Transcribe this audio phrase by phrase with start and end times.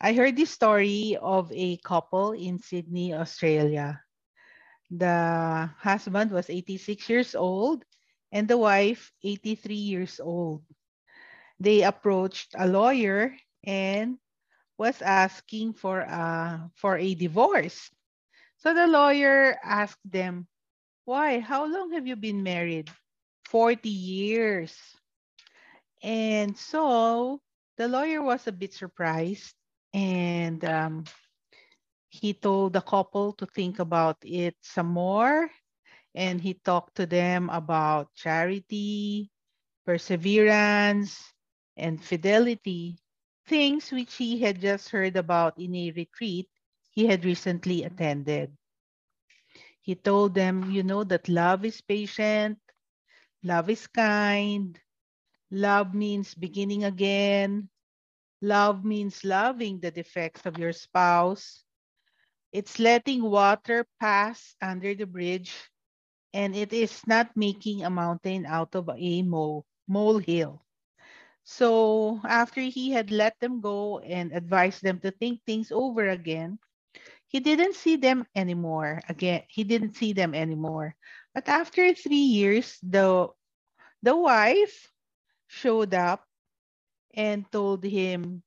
[0.00, 4.00] I heard this story of a couple in Sydney, Australia.
[4.90, 7.84] The husband was 86 years old
[8.32, 10.64] and the wife 83 years old.
[11.60, 14.18] They approached a lawyer and
[14.78, 17.90] was asking for a, for a divorce.
[18.56, 20.48] So the lawyer asked them,
[21.04, 21.40] why?
[21.40, 22.90] How long have you been married?
[23.44, 24.76] 40 years.
[26.02, 27.40] And so
[27.76, 29.54] the lawyer was a bit surprised
[29.94, 31.04] and um,
[32.10, 35.50] he told the couple to think about it some more.
[36.14, 39.30] And he talked to them about charity
[39.86, 41.32] perseverance
[41.76, 42.98] and fidelity.
[43.46, 46.48] Things which he had just heard about in a retreat
[46.90, 48.56] he had recently attended.
[49.80, 52.58] He told them you know that love is patient
[53.42, 54.80] love is kind
[55.50, 57.69] love means beginning again
[58.42, 61.64] Love means loving the defects of your spouse.
[62.52, 65.54] It's letting water pass under the bridge,
[66.32, 70.62] and it is not making a mountain out of a mole, molehill.
[71.44, 76.58] So after he had let them go and advised them to think things over again,
[77.28, 79.02] he didn't see them anymore.
[79.08, 80.96] Again, he didn't see them anymore.
[81.34, 83.28] But after three years, the
[84.02, 84.92] the wife
[85.48, 86.26] showed up
[87.14, 88.42] and told him,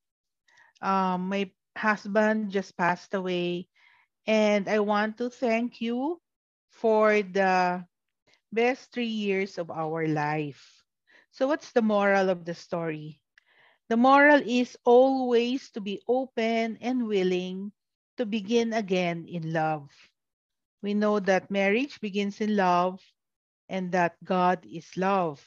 [0.82, 3.68] um, My husband just passed away,
[4.26, 6.20] and I want to thank you
[6.70, 7.86] for the
[8.52, 10.84] best three years of our life.
[11.32, 13.20] So, what's the moral of the story?
[13.88, 17.72] The moral is always to be open and willing
[18.18, 19.90] to begin again in love.
[20.82, 23.02] We know that marriage begins in love
[23.68, 25.44] and that God is love.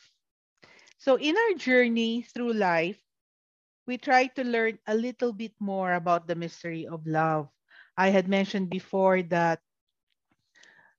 [1.00, 3.02] So, in our journey through life,
[3.88, 7.50] we try to learn a little bit more about the mystery of love.
[7.98, 9.62] I had mentioned before that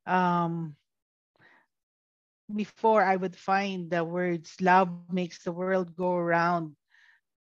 [0.07, 0.77] um,
[2.55, 6.77] before I would find the words love makes the world go around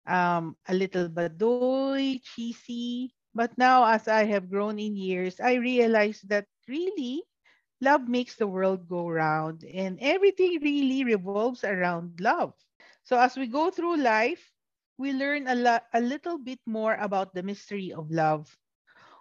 [0.07, 3.15] um, a little badoy, cheesy.
[3.35, 7.23] But now, as I have grown in years, I realize that really
[7.81, 12.55] love makes the world go round and everything really revolves around love.
[13.05, 14.53] So as we go through life,
[14.99, 18.59] we learn a, a little bit more about the mystery of love.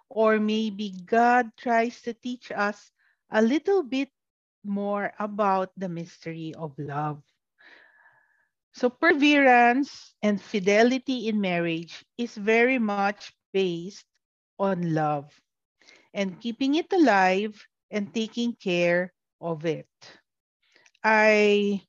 [0.08, 2.92] Or maybe God tries to teach us
[3.30, 4.10] a little bit
[4.64, 7.22] more about the mystery of love.
[8.72, 13.98] So, perseverance and fidelity in marriage is very much based
[14.58, 15.40] on love
[16.12, 19.88] and keeping it alive and taking care of it.
[21.02, 21.82] I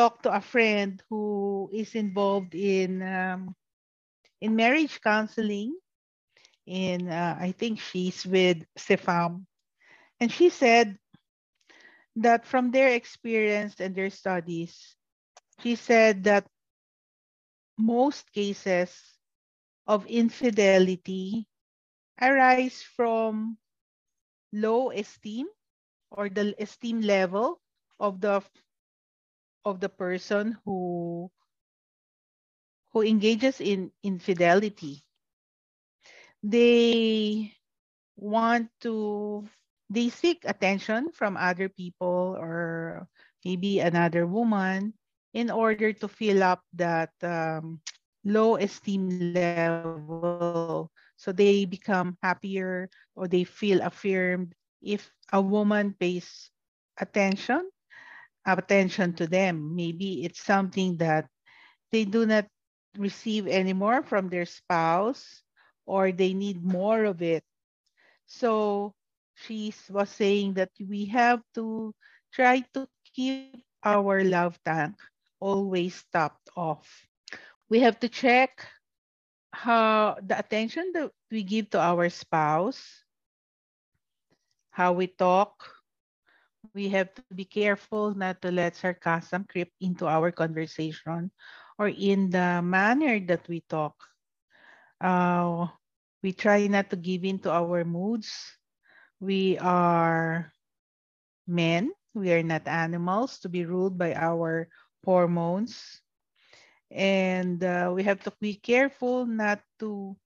[0.00, 3.54] talked to a friend who is involved in um,
[4.40, 5.76] in marriage counseling.
[6.66, 9.44] In uh, I think she's with CEFAM,
[10.20, 10.98] and she said
[12.16, 14.96] that from their experience and their studies,
[15.60, 16.46] she said that
[17.78, 18.96] most cases
[19.86, 21.46] of infidelity
[22.20, 23.58] arise from
[24.52, 25.46] low esteem
[26.10, 27.60] or the esteem level
[27.98, 28.42] of the
[29.64, 31.30] of the person who
[32.92, 35.04] who engages in infidelity
[36.42, 37.52] they
[38.16, 39.44] want to
[39.90, 43.06] they seek attention from other people or
[43.44, 44.94] maybe another woman
[45.34, 47.80] in order to fill up that um,
[48.24, 49.92] low esteem level.
[50.64, 56.50] So they become happier or they feel affirmed if a woman pays
[56.98, 57.70] attention
[58.46, 59.74] attention to them.
[59.74, 61.28] Maybe it's something that
[61.92, 62.46] they do not
[62.96, 65.42] receive anymore from their spouse
[65.86, 67.44] or they need more of it.
[68.26, 68.94] So
[69.34, 71.94] she was saying that we have to
[72.32, 73.40] try to keep
[73.84, 74.96] our love tank
[75.40, 77.06] always topped off.
[77.68, 78.66] We have to check
[79.52, 83.04] how the attention that we give to our spouse,
[84.70, 85.79] how we talk,
[86.74, 91.30] we have to be careful not to let sarcasm creep into our conversation
[91.78, 93.94] or in the manner that we talk.
[95.00, 95.66] Uh,
[96.22, 98.30] we try not to give in to our moods.
[99.20, 100.52] We are
[101.46, 101.92] men.
[102.14, 104.68] We are not animals to be ruled by our
[105.04, 106.02] hormones.
[106.90, 110.16] And uh, we have to be careful not to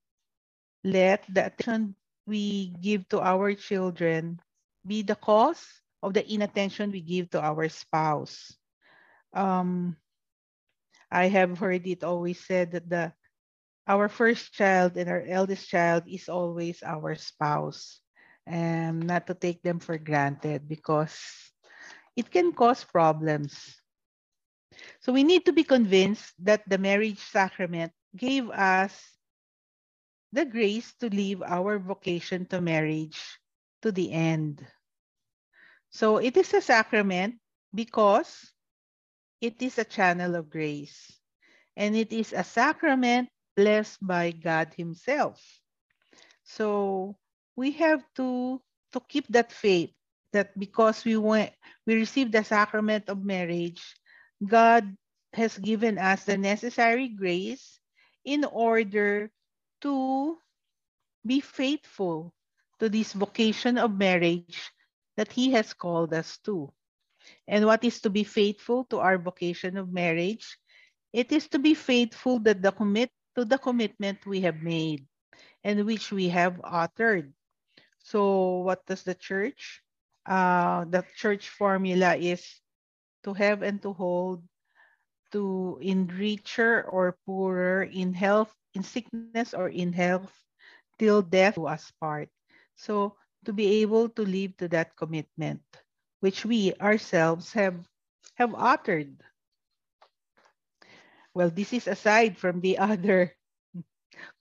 [0.85, 4.41] let the attention we give to our children
[4.87, 8.53] be the cause of the inattention we give to our spouse.
[9.33, 9.97] Um,
[11.11, 13.13] I have heard it always said that the
[13.89, 18.01] our first child and our eldest child is always our spouse.
[18.47, 21.17] And not to take them for granted because
[22.17, 23.57] it can cause problems.
[25.01, 28.93] So we need to be convinced that the marriage sacrament gave us
[30.33, 33.17] the grace to leave our vocation to marriage
[33.81, 34.61] to the end.
[35.95, 37.39] So it is a sacrament
[37.71, 38.51] because
[39.41, 41.15] it is a channel of grace.
[41.77, 45.39] And it is a sacrament blessed by God Himself.
[46.43, 47.15] So
[47.55, 48.61] we have to,
[48.91, 49.95] to keep that faith
[50.33, 51.55] that because we went,
[51.87, 53.95] we received the sacrament of marriage,
[54.43, 54.97] God
[55.33, 57.79] has given us the necessary grace
[58.25, 59.31] in order
[59.83, 60.39] to
[61.25, 62.35] be faithful
[62.81, 64.59] to this vocation of marriage
[65.17, 66.73] that He has called us to.
[67.49, 70.59] And what is to be faithful to our vocation of marriage?
[71.13, 75.07] It is to be faithful that the commit to the commitment we have made
[75.63, 77.33] and which we have uttered.
[78.05, 79.83] So what does the church?
[80.27, 82.45] Uh, the church formula is
[83.25, 84.43] to have and to hold,
[85.33, 90.33] to in richer or poorer, in health, in sickness or in health,
[90.99, 92.29] till death do us part.
[92.77, 95.63] So to be able to live to that commitment,
[96.21, 97.89] which we ourselves have
[98.35, 99.23] have uttered.
[101.35, 103.37] Well, this is aside from the other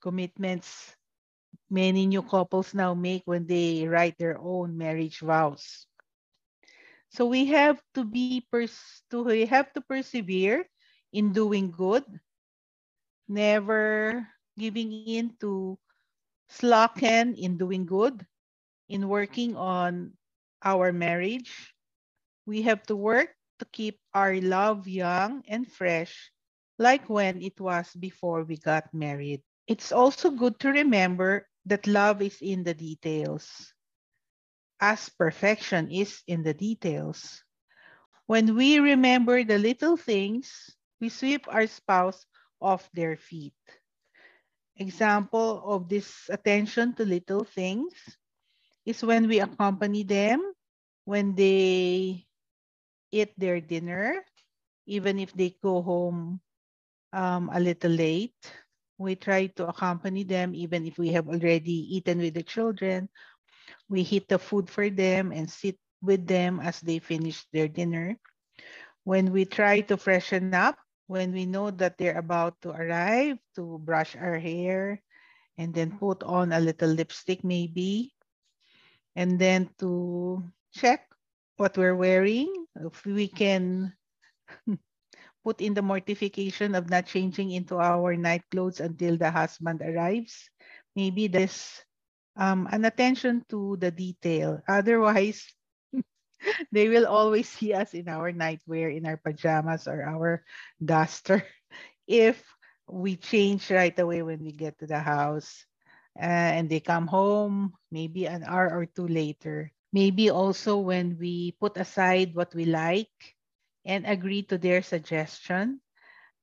[0.00, 0.96] commitments
[1.70, 5.86] many new couples now make when they write their own marriage vows.
[7.10, 10.64] So we have to be pers- to we have to persevere
[11.12, 12.04] in doing good,
[13.28, 14.26] never
[14.58, 15.64] giving in to
[16.48, 18.26] slacken in doing good,
[18.88, 20.12] in working on
[20.62, 21.72] our marriage.
[22.46, 26.30] We have to work to keep our love young and fresh,
[26.78, 29.42] like when it was before we got married.
[29.66, 33.48] It's also good to remember that love is in the details,
[34.80, 37.42] as perfection is in the details.
[38.26, 40.52] When we remember the little things,
[41.00, 42.24] we sweep our spouse
[42.60, 43.56] off their feet.
[44.76, 47.92] Example of this attention to little things
[48.84, 50.40] is when we accompany them
[51.04, 52.24] when they
[53.12, 54.24] eat their dinner,
[54.86, 56.40] even if they go home
[57.12, 58.36] um, a little late.
[58.98, 63.08] We try to accompany them even if we have already eaten with the children.
[63.88, 68.16] We heat the food for them and sit with them as they finish their dinner.
[69.04, 70.76] When we try to freshen up,
[71.06, 75.02] when we know that they're about to arrive, to brush our hair
[75.58, 78.14] and then put on a little lipstick maybe,
[79.16, 80.42] and then to
[80.74, 81.06] check
[81.56, 83.92] what we're wearing, if we can
[85.44, 90.48] put in the mortification of not changing into our night clothes until the husband arrives.
[90.96, 91.82] Maybe this
[92.36, 94.60] um, an attention to the detail.
[94.68, 95.44] Otherwise,
[96.72, 100.44] they will always see us in our nightwear, in our pajamas or our
[100.82, 101.44] duster.
[102.06, 102.42] If
[102.86, 105.64] we change right away when we get to the house,
[106.18, 109.72] uh, and they come home maybe an hour or two later.
[109.92, 113.12] Maybe also when we put aside what we like
[113.84, 115.80] and agree to their suggestion,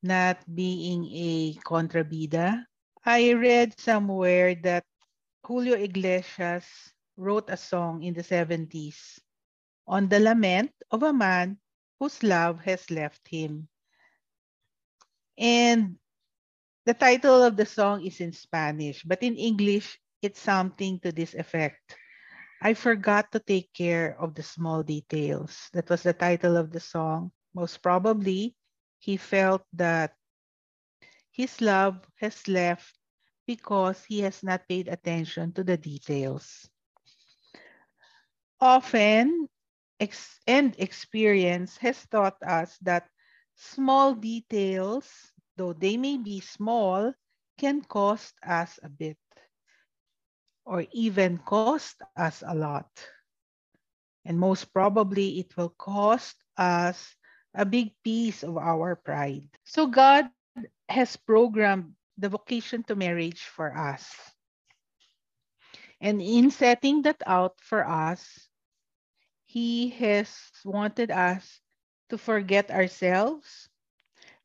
[0.04, 2.66] not being a contrabida.
[3.06, 4.86] I read somewhere that
[5.46, 6.66] Julio Iglesias
[7.18, 9.20] wrote a song in the 70s
[9.88, 11.58] on the lament of a man
[12.00, 13.68] whose love has left him.
[15.38, 15.98] And
[16.86, 21.34] the title of the song is in Spanish, but in English, it's something to this
[21.36, 21.98] effect.
[22.62, 25.70] I forgot to take care of the small details.
[25.74, 27.32] That was the title of the song.
[27.54, 28.56] Most probably,
[29.00, 30.16] he felt that
[31.32, 32.98] his love has left
[33.46, 36.70] because he has not paid attention to the details.
[38.62, 39.50] Often,
[40.00, 43.10] ex- and experience has taught us that
[43.56, 45.31] small details
[45.62, 47.14] though they may be small,
[47.62, 49.22] can cost us a bit
[50.66, 52.90] or even cost us a lot.
[54.26, 56.98] And most probably it will cost us
[57.54, 59.50] a big piece of our pride.
[59.64, 60.34] So God
[60.90, 64.10] has programmed the vocation to marriage for us.
[66.02, 68.50] And in setting that out for us,
[69.46, 70.34] He has
[70.66, 71.62] wanted us
[72.10, 73.70] to forget ourselves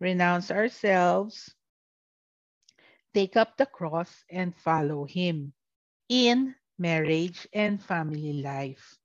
[0.00, 1.54] renounce ourselves,
[3.14, 5.52] take up the cross, and follow Him
[6.08, 8.98] in marriage and family life.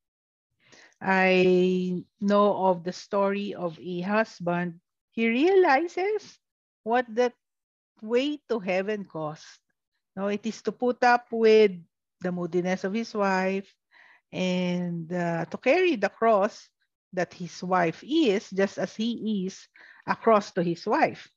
[1.01, 4.79] I know of the story of a husband.
[5.11, 6.39] He realizes
[6.83, 7.33] what that
[8.01, 9.45] way to heaven cost?
[10.15, 11.71] No, it is to put up with
[12.21, 13.73] the moodiness of his wife
[14.31, 16.69] and uh, to carry the cross
[17.13, 19.67] that his wife is, just as he is
[20.07, 21.29] a cross to his wife.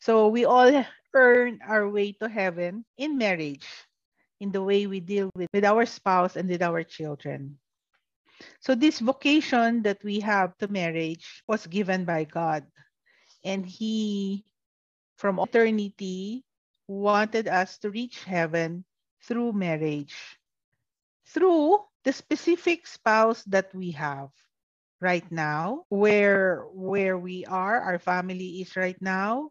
[0.00, 3.66] So we all earn our way to heaven in marriage,
[4.40, 7.58] in the way we deal with, with our spouse and with our children.
[8.60, 12.66] So this vocation that we have to marriage was given by God.
[13.44, 14.44] And he,
[15.16, 16.44] from eternity,
[16.88, 18.84] wanted us to reach heaven
[19.22, 20.16] through marriage,
[21.26, 24.30] through the specific spouse that we have
[25.02, 29.50] right now, where where we are, our family is right now,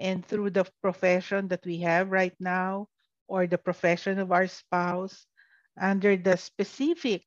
[0.00, 2.88] and through the profession that we have right now,
[3.28, 5.28] or the profession of our spouse,
[5.76, 7.22] under the specific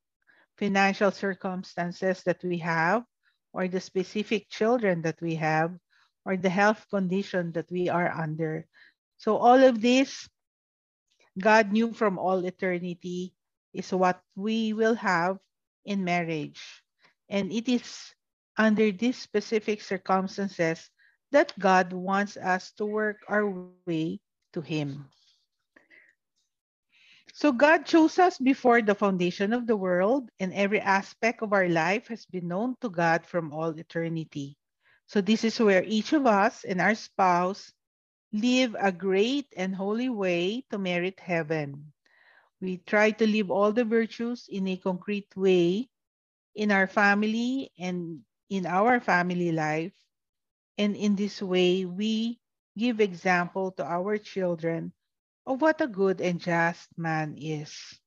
[0.58, 3.06] financial circumstances that we have,
[3.53, 5.70] or the specific children that we have,
[6.25, 8.65] or the health condition that we are under.
[9.22, 10.27] So all of this,
[11.38, 13.38] God knew from all eternity
[13.74, 15.38] is what we will have
[15.86, 16.80] in marriage.
[17.31, 18.11] And it is
[18.57, 20.91] under these specific circumstances
[21.31, 23.47] that God wants us to work our
[23.88, 24.19] way
[24.51, 25.07] to Him.
[27.31, 31.69] So God chose us before the foundation of the world, and every aspect of our
[31.69, 34.59] life has been known to God from all eternity.
[35.07, 37.71] So this is where each of us and our spouse
[38.33, 41.93] live a great and holy way to merit heaven.
[42.59, 45.90] We try to live all the virtues in a concrete way
[46.55, 49.93] in our family and in our family life.
[50.77, 52.39] And in this way, we
[52.77, 54.93] give example to our children
[55.46, 58.00] of what a good and just man is.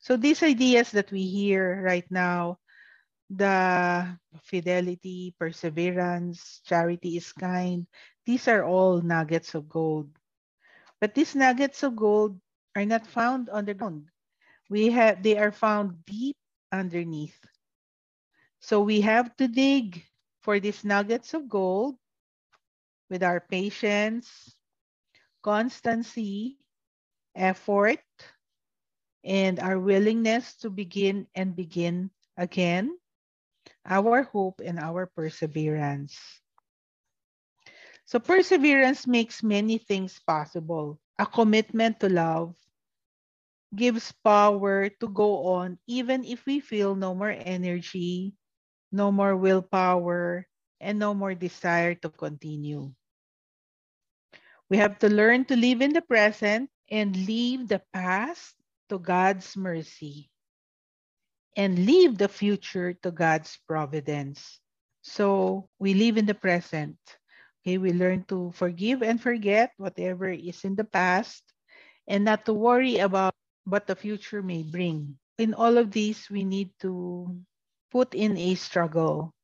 [0.00, 2.58] So these ideas that we hear right now,
[3.30, 7.86] the fidelity, perseverance, charity is kind,
[8.26, 10.10] these are all nuggets of gold.
[11.00, 12.40] But these nuggets of gold
[12.76, 14.08] are not found on the ground.
[14.68, 16.36] We have they are found deep
[16.72, 17.38] underneath.
[18.60, 20.04] So we have to dig
[20.42, 21.96] for these nuggets of gold
[23.08, 24.28] with our patience,
[25.42, 26.58] constancy,
[27.34, 28.04] effort,
[29.24, 32.96] and our willingness to begin and begin again,
[33.84, 36.16] our hope and our perseverance.
[38.04, 40.98] So perseverance makes many things possible.
[41.18, 42.56] A commitment to love
[43.74, 48.34] gives power to go on even if we feel no more energy,
[48.92, 50.46] no more willpower,
[50.80, 52.90] and no more desire to continue.
[54.70, 58.54] We have to learn to live in the present and leave the past
[58.88, 60.30] to God's mercy
[61.56, 64.60] and leave the future to God's providence.
[65.02, 66.98] So we live in the present.
[67.62, 71.42] Okay, we learn to forgive and forget whatever is in the past
[72.08, 75.18] and not to worry about what the future may bring.
[75.38, 77.36] In all of these, we need to
[77.90, 79.34] put in a struggle.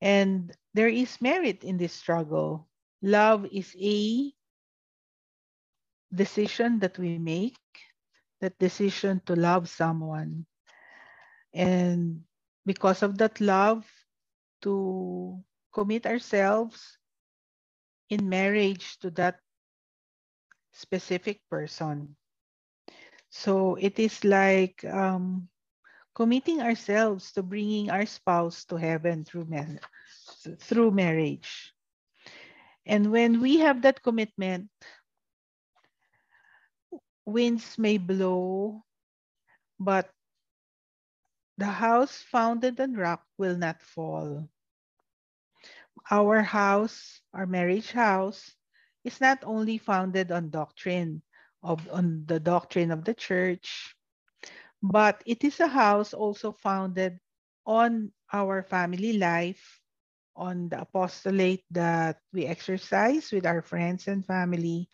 [0.00, 2.68] And there is merit in this struggle.
[3.02, 4.32] Love is a
[6.12, 7.58] decision that we make,
[8.40, 10.46] that decision to love someone.
[11.52, 12.22] And
[12.66, 13.84] because of that love,
[14.62, 15.38] to
[15.72, 16.98] commit ourselves
[18.08, 19.38] in marriage to that
[20.72, 22.16] specific person.
[23.34, 25.48] So it is like um,
[26.14, 29.82] committing ourselves to bringing our spouse to heaven through, ma-
[30.62, 31.74] through marriage.
[32.86, 34.70] And when we have that commitment,
[37.26, 38.84] winds may blow,
[39.80, 40.08] but
[41.58, 44.48] the house founded on rock will not fall.
[46.08, 48.54] Our house, our marriage house,
[49.02, 51.22] is not only founded on doctrine
[51.64, 53.96] of on the doctrine of the church,
[54.82, 57.18] but it is a house also founded
[57.66, 59.80] on our family life,
[60.36, 64.88] on the apostolate that we exercise with our friends and family,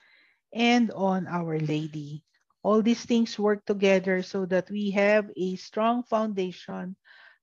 [0.55, 2.25] and on Our Lady.
[2.63, 6.97] All these things work together so that we have a strong foundation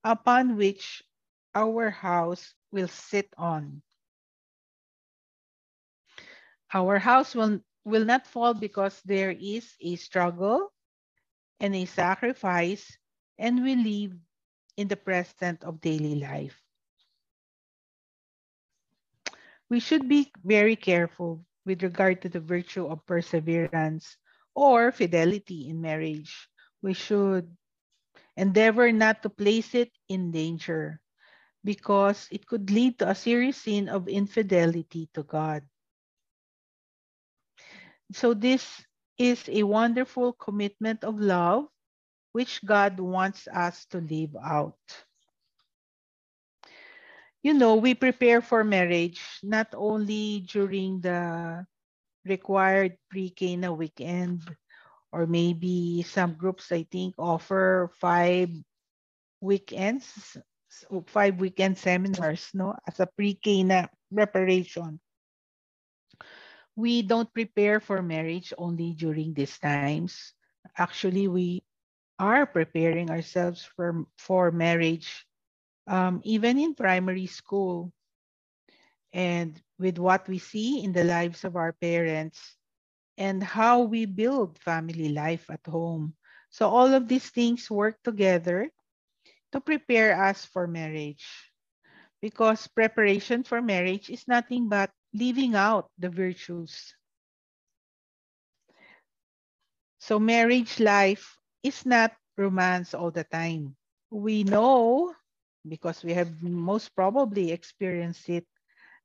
[0.03, 1.03] upon which
[1.55, 3.81] our house will sit on.
[6.73, 10.71] Our house will, will not fall because there is a struggle
[11.59, 12.97] and a sacrifice,
[13.39, 14.13] and we live
[14.75, 16.59] in the present of daily life.
[19.69, 24.17] We should be very careful with regard to the virtue of perseverance
[24.55, 26.47] or fidelity in marriage.
[26.81, 27.55] We should
[28.35, 31.01] endeavor not to place it in danger
[31.63, 35.63] because it could lead to a serious sin of infidelity to God.
[38.13, 38.63] So this
[39.17, 41.67] is a wonderful commitment of love
[42.31, 44.77] which God wants us to live out.
[47.41, 51.65] You know, we prepare for marriage not only during the
[52.25, 54.43] required pre-Cana weekend,
[55.11, 58.49] or maybe some groups I think offer five
[59.41, 60.37] weekends,
[61.07, 64.99] five weekend seminars, no, as a pre-Cana preparation.
[66.77, 70.25] We don't prepare for marriage only during these times.
[70.69, 71.57] Actually, we
[72.13, 75.25] are preparing ourselves for, for marriage
[75.87, 77.91] um, even in primary school.
[79.13, 82.55] And with what we see in the lives of our parents
[83.17, 86.15] and how we build family life at home.
[86.49, 88.69] So all of these things work together
[89.51, 91.25] to prepare us for marriage.
[92.21, 96.95] Because preparation for marriage is nothing but living out the virtues.
[99.99, 103.75] So marriage life is not romance all the time.
[104.11, 105.13] We know,
[105.67, 108.45] because we have most probably experienced it,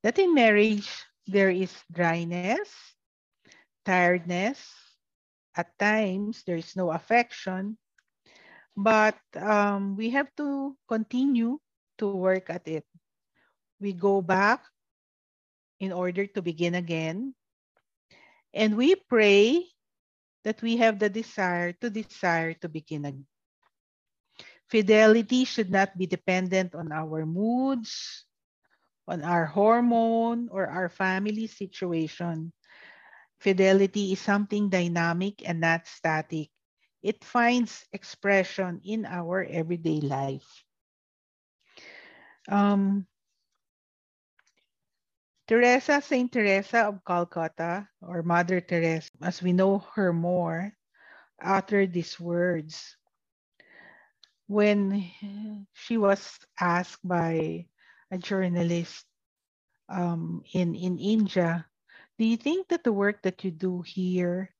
[0.02, 2.70] that in marriage there is dryness,
[3.84, 4.72] tiredness.
[5.56, 7.76] At times, there is no affection,
[8.76, 11.60] but um, we have to continue
[11.98, 12.84] to work at it.
[13.80, 14.64] We go back
[15.82, 17.34] in order to begin again.
[18.54, 19.66] And we pray
[20.46, 23.26] that we have the desire to desire to begin again.
[24.70, 28.24] Fidelity should not be dependent on our moods,
[29.10, 32.54] on our hormone, or our family situation.
[33.42, 36.48] Fidelity is something dynamic and not static.
[37.02, 40.46] It finds expression in our everyday life.
[42.48, 43.04] Um,
[45.52, 50.72] Teresa, Saint Teresa of Calcutta, or Mother Teresa, as we know her more,
[51.36, 52.96] uttered these words.
[54.48, 55.04] When
[55.74, 56.24] she was
[56.58, 57.66] asked by
[58.10, 59.04] a journalist
[59.88, 61.66] um, in, in India
[62.18, 64.54] do you think that the work that you do here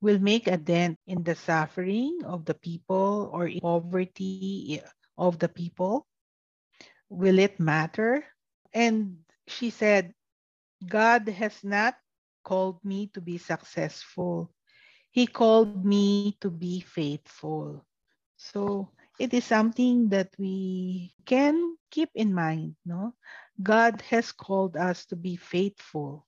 [0.00, 4.82] will make a dent in the suffering of the people or in poverty
[5.16, 6.06] of the people?
[7.08, 8.24] Will it matter?
[8.72, 10.12] And she said,
[10.86, 11.94] God has not
[12.44, 14.50] called me to be successful.
[15.10, 17.84] He called me to be faithful.
[18.36, 18.88] So
[19.18, 23.14] it is something that we can keep in mind, no?
[23.62, 26.26] God has called us to be faithful.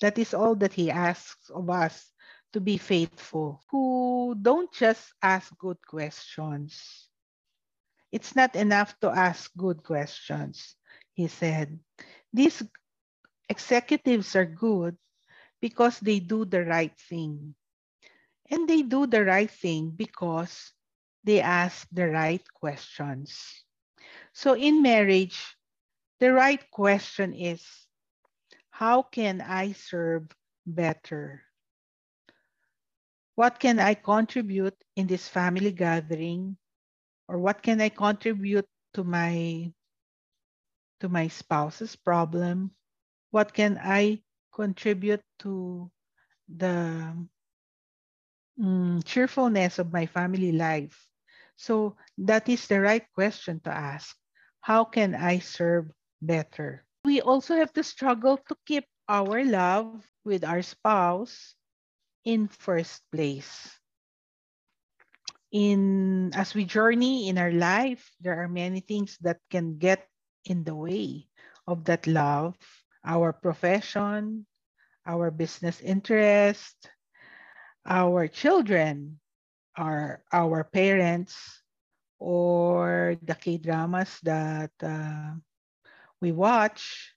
[0.00, 2.10] That is all that He asks of us
[2.52, 7.08] to be faithful, who don't just ask good questions.
[8.12, 10.76] It's not enough to ask good questions,
[11.14, 11.78] he said.
[12.32, 12.62] These
[13.52, 14.96] executives are good
[15.60, 17.54] because they do the right thing.
[18.50, 20.72] And they do the right thing because
[21.24, 23.36] they ask the right questions.
[24.32, 25.38] So in marriage,
[26.18, 27.64] the right question is
[28.70, 30.32] how can I serve
[30.66, 31.44] better?
[33.36, 36.56] What can I contribute in this family gathering?
[37.28, 39.72] Or what can I contribute to my
[41.00, 42.72] to my spouse's problem?
[43.32, 44.22] What can I
[44.54, 45.90] contribute to
[46.48, 47.16] the
[48.58, 51.08] mm, cheerfulness of my family life?
[51.56, 54.16] So that is the right question to ask.
[54.60, 55.90] How can I serve
[56.22, 56.86] better?
[57.04, 61.54] we also have to struggle to keep our love with our spouse
[62.24, 63.68] in first place.
[65.52, 70.06] In as we journey in our life, there are many things that can get
[70.44, 71.28] in the way
[71.66, 72.56] of that love,
[73.04, 74.46] our profession,
[75.06, 76.76] our business interest,
[77.86, 79.18] our children,
[79.76, 81.34] our our parents,
[82.18, 85.34] or the K dramas that uh,
[86.20, 87.14] we watch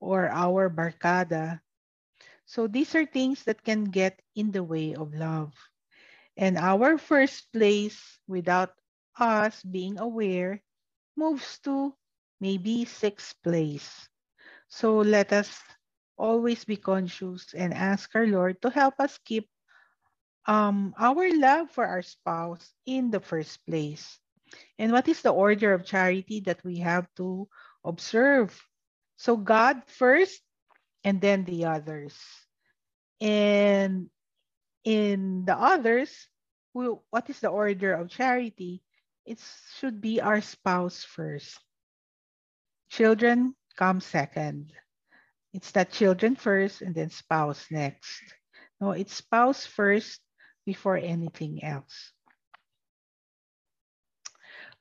[0.00, 1.60] or our barkada.
[2.46, 5.52] So these are things that can get in the way of love.
[6.36, 8.72] And our first place, without
[9.18, 10.62] us being aware,
[11.16, 11.94] moves to
[12.40, 14.07] maybe sixth place.
[14.68, 15.50] So let us
[16.16, 19.48] always be conscious and ask our Lord to help us keep
[20.46, 24.18] um, our love for our spouse in the first place.
[24.78, 27.48] And what is the order of charity that we have to
[27.84, 28.52] observe.
[29.16, 30.40] So God first
[31.04, 32.16] and then the others.
[33.20, 34.10] And
[34.84, 36.12] in the others,
[36.74, 38.82] we, what is the order of charity?
[39.26, 39.40] It
[39.78, 41.58] should be our spouse first.
[42.90, 44.74] Children come second.
[45.54, 48.20] It's that children first and then spouse next.
[48.82, 50.20] No, it's spouse first
[50.66, 52.12] before anything else.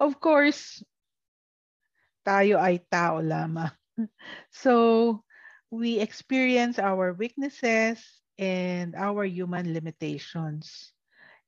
[0.01, 0.81] Of course,
[2.25, 3.71] tayo ay tao lamang.
[4.53, 5.23] So,
[5.71, 7.97] we experience our weaknesses
[8.37, 10.93] and our human limitations.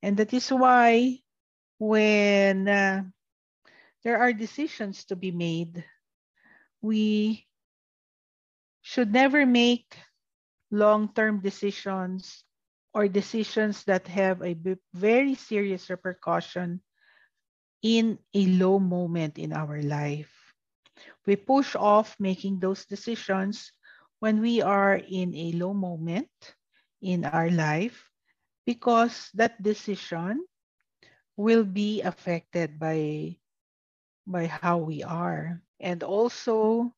[0.02, 1.22] And that is why
[1.78, 3.04] when uh,
[4.04, 5.86] there are decisions to be made,
[6.82, 7.46] we
[8.82, 9.98] should never make
[10.72, 12.44] long-term decisions
[12.94, 14.58] or decisions that have a
[14.94, 16.82] very serious repercussion
[17.84, 20.54] in a low moment in our life.
[21.26, 23.72] We push off making those decisions
[24.20, 26.32] when we are in a low moment
[27.02, 28.10] in our life
[28.66, 30.46] because that decision
[31.38, 33.38] will be affected by
[34.28, 36.94] by how we are and also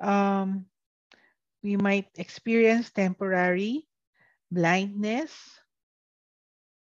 [0.00, 0.66] um,
[1.62, 3.88] we might experience temporary
[4.50, 5.32] blindness.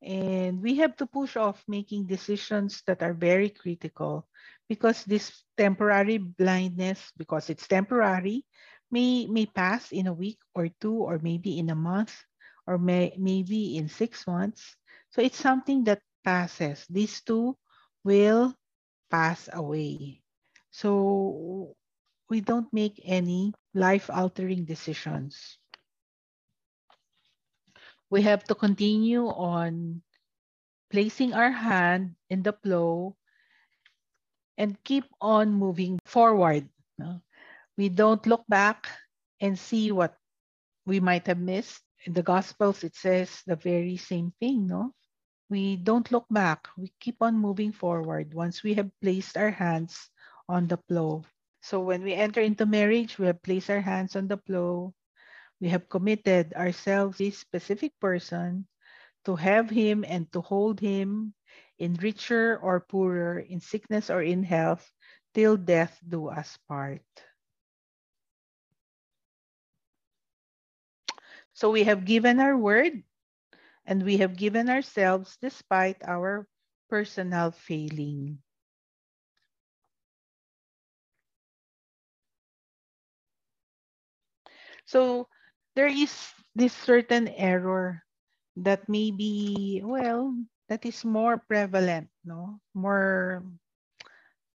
[0.02, 4.26] And we have to push off making decisions that are very critical
[4.68, 8.42] because this temporary blindness because it's temporary
[8.90, 12.18] may may pass in a week or two or maybe in a month
[12.66, 14.74] or may, maybe in six months.
[15.10, 16.84] So it's something that passes.
[16.90, 17.56] These two
[18.02, 18.54] will
[19.10, 20.21] pass away
[20.72, 21.76] so
[22.28, 25.62] we don't make any life altering decisions
[28.12, 30.04] we have to continue on
[30.92, 33.16] placing our hand in the plow
[34.61, 36.68] and keep on moving forward.
[37.80, 38.85] We don't look back
[39.40, 40.12] and see what
[40.85, 41.80] we might have missed.
[42.04, 44.92] In the Gospels, it says the very same thing, no?
[45.48, 46.68] We don't look back.
[46.76, 49.96] We keep on moving forward once we have placed our hands
[50.48, 51.24] on the plow.
[51.62, 54.94] So when we enter into marriage, we have placed our hands on the plow
[55.62, 58.66] we have committed ourselves this specific person
[59.24, 61.35] to have him and to hold him
[61.78, 64.83] in richer or poorer, in sickness or in health,
[65.35, 67.07] till death do us part.
[71.55, 73.05] So we have given our word
[73.87, 76.48] and we have given ourselves despite our
[76.90, 78.42] personal failing.
[84.84, 85.28] So
[85.74, 86.12] there is
[86.54, 88.02] this certain error
[88.56, 90.34] that may be, well,
[90.68, 92.60] that is more prevalent, no?
[92.74, 93.44] More,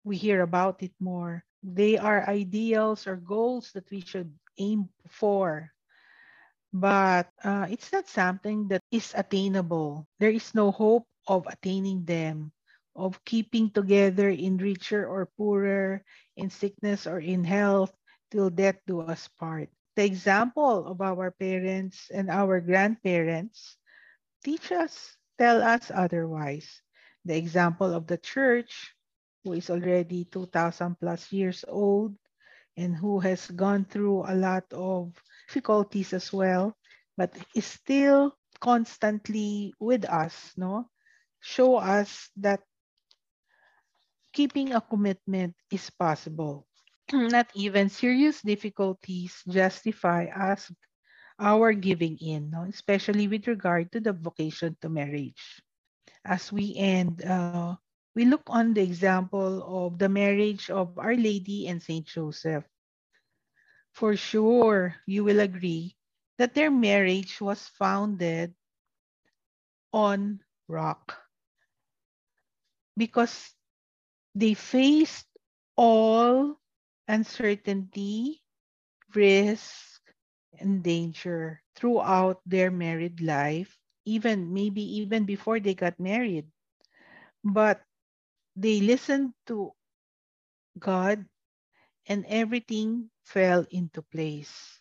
[0.04, 1.44] we hear about it more.
[1.64, 5.72] They are ideals or goals that we should aim for.
[6.74, 10.08] But uh, it's not something that is attainable.
[10.20, 12.52] There is no hope of attaining them,
[12.96, 16.04] of keeping together in richer or poorer,
[16.36, 17.94] in sickness or in health,
[18.32, 23.78] till death do us part the example of our parents and our grandparents
[24.44, 26.82] teach us, tell us otherwise.
[27.26, 28.94] The example of the church,
[29.44, 32.16] who is already 2,000 plus years old
[32.78, 35.14] and who has gone through a lot of
[35.48, 36.76] difficulties as well,
[37.18, 40.90] but is still constantly with us, no?
[41.40, 42.62] Show us that
[44.34, 46.68] keeping a commitment is possible.
[47.14, 50.72] not even serious difficulties justify us
[51.40, 52.64] our giving in, no?
[52.64, 55.62] especially with regard to the vocation to marriage.
[56.26, 57.76] As we end, uh,
[58.16, 62.64] we look on the example of the marriage of Our Lady and Saint Joseph.
[63.94, 65.96] For sure, you will agree
[66.38, 68.54] that their marriage was founded
[69.94, 71.18] on rock
[72.98, 73.54] because
[74.36, 75.28] they faced
[75.76, 76.60] all
[77.08, 78.42] uncertainty,
[79.14, 80.02] risk,
[80.60, 86.48] and danger throughout their married life, even maybe even before they got married.
[87.44, 87.82] But
[88.56, 89.74] they listened to
[90.80, 91.26] God
[92.08, 94.80] and everything fell into place.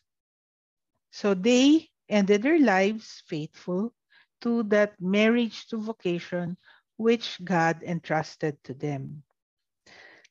[1.11, 3.95] So they ended their lives faithful
[4.43, 6.57] to that marriage to vocation
[6.97, 9.23] which God entrusted to them.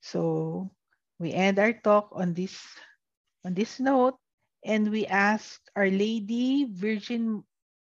[0.02, 0.72] So
[1.24, 2.60] we end our talk on this
[3.46, 4.20] on this note
[4.66, 7.44] and we ask Our Lady Virgin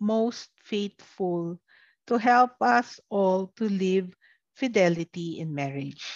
[0.01, 1.59] most faithful
[2.07, 4.15] to help us all to live
[4.55, 6.07] fidelity in marriage.